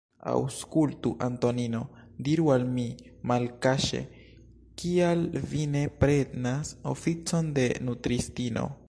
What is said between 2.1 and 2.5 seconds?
diru